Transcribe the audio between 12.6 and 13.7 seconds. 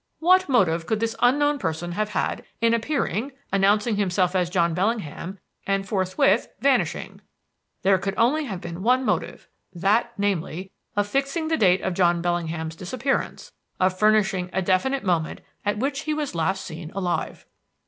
disappearance